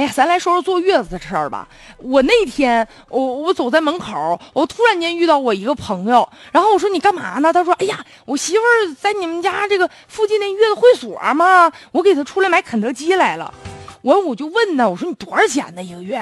[0.00, 1.68] 哎呀，咱来说说坐月子的事儿吧。
[1.98, 7.52] 我那天我我走在门口，我突然间遇到我一个朋友，然后我说你干嘛呢？
[7.52, 13.52] 他说：哎呀，我媳妇儿在你们家这个附近的月子会所嘛，我给她出来买肯德基来了。
[14.00, 16.18] 完我就问他，我说你多少钱呢一个月？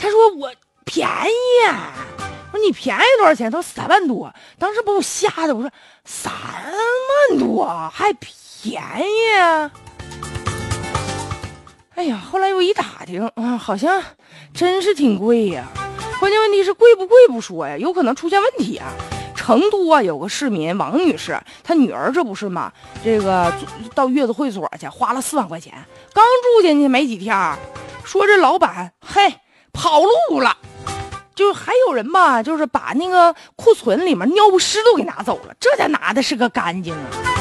[0.00, 0.50] 他说我
[0.84, 1.68] 便宜。
[2.50, 3.48] 我说你便宜多少钱？
[3.48, 4.34] 他说三万多。
[4.58, 5.70] 当时把我吓得，我说
[6.04, 6.32] 三
[7.30, 9.70] 万多还便宜？
[11.94, 14.02] 哎呀，后来我一打听，啊，好像
[14.54, 15.66] 真是挺贵呀。
[16.18, 18.88] 关键问题是贵不贵不说呀，有可能出现问题啊。
[19.34, 22.72] 成都啊，有个市民王女士，她女儿这不是吗？
[23.04, 23.52] 这个
[23.94, 25.74] 到月子会所去，花了四万块钱，
[26.14, 27.58] 刚住进去没几天，
[28.04, 29.34] 说这老板嘿
[29.72, 30.56] 跑路了，
[31.34, 37.31] 就还有人吧，就是把那个库存里面尿不湿都给拿走了，这家拿的是个干净啊。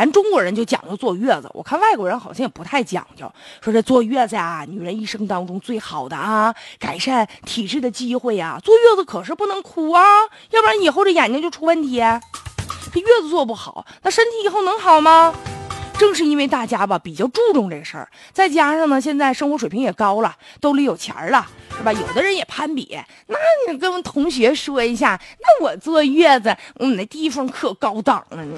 [0.00, 3.30] 咱中国人就讲究坐月子，我看外国人好像也不太讲究。
[3.60, 8.58] 说这坐月子啊，女人一生当中最好的啊，改善体质的机会呀。
[8.64, 10.02] 坐月子可是不能哭啊，
[10.52, 11.98] 要不然以后这眼睛就出问题。
[11.98, 15.34] 这月子做不好，那身体以后能好吗？
[15.98, 21.46] 正是因为大家吧比较注重这个事儿，再加上呢，现在生活水平也高了，兜里有钱了，
[21.76, 21.92] 是吧？
[21.92, 23.36] 有的人也攀比，那
[23.70, 28.56] 你跟同学说一下，那我坐月子，我那地方可高档了呢。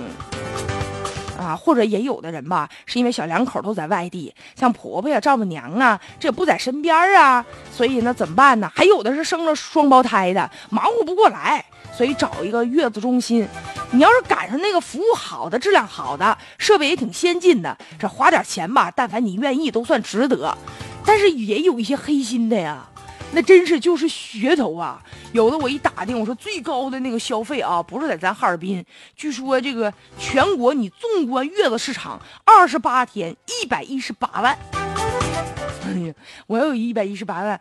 [1.39, 7.45] 啊，或者也有的人吧，是因为小两口都在外地，像婆婆呀、丈母娘啊，这也不在身边啊，
[7.75, 8.71] 所以呢，怎么办呢？
[8.75, 11.65] 还有的是生了双胞胎的，忙活不过来，
[11.97, 13.47] 所以找一个月子中心。
[13.91, 20.57] 你要是赶上那个服务好的、质量好的、设备也挺先进的，这花点钱吧，但凡你愿意，都算值得。
[21.05, 22.89] 但是也有一些黑心的呀。
[23.35, 25.03] 那真是就是噱头啊！
[25.33, 28.85] 有的我一打听，我说最高的那个消费啊，不是在咱哈尔滨，
[29.17, 34.59] 据说这个全国你纵观月子市场，二十八天一百一十八万。
[35.85, 36.15] 哎呀，
[36.47, 37.59] 我要有一百一十八万，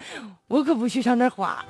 [0.47, 1.63] 我可不去上那花。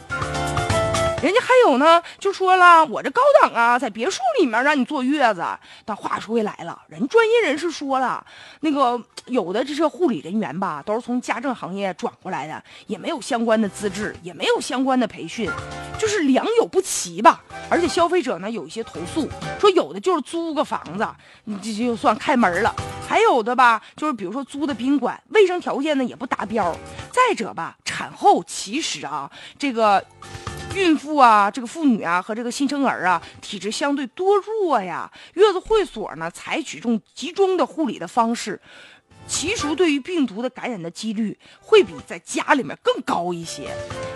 [1.21, 5.45] 人家还有呢，就说了，我这高档啊，在别墅里面让你坐月子。
[5.85, 8.25] 但话说回来了，人专业人士说了，
[8.61, 15.47] 那个有的这些护理人员吧，都是从家政行业转过来的，也没有相关的资质，也没有相关的培训，
[15.99, 17.39] 就是良莠不齐吧。
[17.69, 19.29] 而且消费者呢有一些投诉，
[19.59, 21.07] 说有的就是租个房子，
[21.43, 22.73] 你这就算开门了；
[23.07, 26.75] 还有的吧，就是比如说租的宾馆，卫生条件呢也不达标。
[27.11, 29.29] 再者吧，产后其实啊，
[29.59, 30.03] 这个。
[30.75, 35.11] 孕妇啊，这个妇女啊和这个新生儿啊，体质相对多弱呀。
[35.33, 38.59] 月子会所呢，采取这种集中的护理的方式，
[39.27, 43.69] 其实对于病毒的感染的几率会比在家里面更高一些。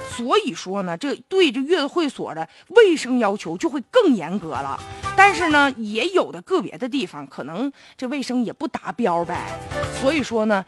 [0.10, 4.80] 所以说呢，这对这月子会所的卫生要求就会更严格了。
[5.18, 9.60] 但是呢，也有的个别的地方可能这卫生也不达标呗。
[10.00, 10.64] 所以说呢。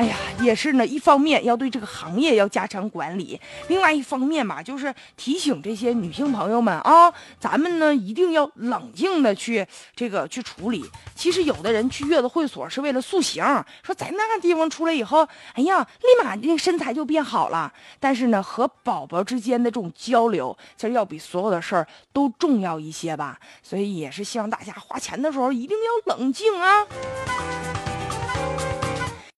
[0.00, 0.86] 哎呀，也是呢。
[0.86, 3.38] 一方面要对这个行业要加强管理，
[3.68, 10.82] 另外一方面嘛，就是提醒这些女性朋友们啊，咱们呢一定要冷静的去这个去处理。
[11.14, 13.44] 其实有的人去月子会所是为了塑形，
[13.82, 17.70] 说在那个地方出来以后，哎呀，立马那身材就变好了。
[17.98, 23.38] 但是呢，和宝宝之间的这种交流，其实要比所有的事儿都重要一些吧。
[23.62, 26.86] 所以也是希望大家花钱的时候一定要冷静啊。